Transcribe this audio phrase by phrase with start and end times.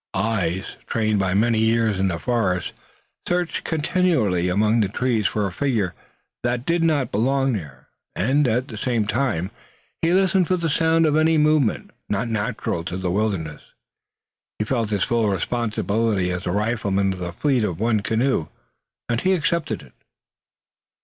[0.15, 2.73] Eyes, trained by many years in the forest,
[3.27, 5.93] searched continually among the trees for a figure
[6.41, 9.51] that did not belong there, and, at the same time,
[10.01, 13.73] he listened for the sound of any movement not natural to the wilderness.
[14.57, 18.47] He felt his full responsibility as the rifleman of the fleet of one canoe,
[19.07, 19.93] and he accepted it.